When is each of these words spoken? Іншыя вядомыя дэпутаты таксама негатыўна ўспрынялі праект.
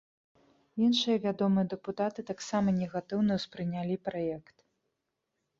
Іншыя 0.85 1.17
вядомыя 1.25 1.67
дэпутаты 1.75 2.21
таксама 2.31 2.69
негатыўна 2.79 3.39
ўспрынялі 3.41 3.95
праект. 4.09 4.57